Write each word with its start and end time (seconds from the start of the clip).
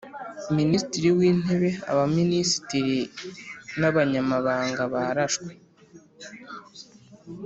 Miisititiri 0.53 1.09
w 1.17 1.19
Intebe 1.29 1.69
Abaminisitiri 1.91 2.99
na 3.79 3.87
Abanyamabanga 3.91 4.81
barashwe 4.93 5.49